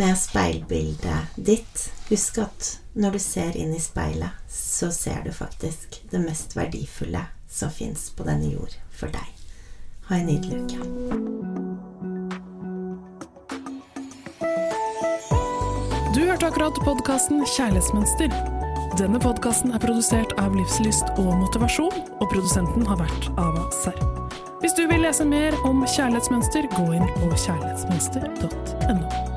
med 0.00 0.18
speilbildet 0.18 1.36
ditt. 1.36 1.84
Husk 2.08 2.40
at 2.42 2.78
når 2.98 3.14
du 3.14 3.18
ser 3.22 3.56
inn 3.56 3.74
i 3.74 3.80
speilet, 3.80 4.30
så 4.50 4.90
ser 4.92 5.22
du 5.24 5.30
faktisk 5.32 6.00
det 6.10 6.18
mest 6.18 6.56
verdifulle 6.58 7.22
som 7.48 7.70
fins 7.70 8.10
på 8.10 8.26
denne 8.26 8.50
jord 8.50 8.74
for 8.90 9.12
deg. 9.14 9.28
Ha 10.08 10.18
en 10.18 10.26
nydelig 10.26 10.64
uke. 10.64 10.78
Du 16.16 16.24
hørte 16.26 16.50
akkurat 16.50 16.82
podkasten 16.82 17.44
Kjærlighetsmønster. 17.46 18.34
Denne 18.98 19.22
podkasten 19.22 19.70
er 19.76 19.84
produsert 19.84 20.34
av 20.42 20.56
Livslyst 20.58 21.14
og 21.20 21.30
Motivasjon, 21.38 22.02
og 22.18 22.26
produsenten 22.32 22.88
har 22.88 22.98
vært 22.98 23.30
Ava 23.38 23.68
Serr. 23.84 24.02
Hvis 24.58 24.74
du 24.74 24.88
vil 24.90 25.06
lese 25.06 25.22
mer 25.28 25.54
om 25.68 25.86
kjærlighetsmønster, 25.86 26.66
gå 26.74 26.90
inn 26.98 27.06
på 27.14 27.30
kjærlighetsmønster.no. 27.46 29.27